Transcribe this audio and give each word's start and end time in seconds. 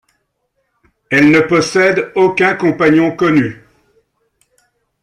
Elle 1.11 1.29
ne 1.29 1.41
possède 1.41 2.11
aucun 2.15 2.55
compagnon 2.55 3.15
connu. 3.15 3.61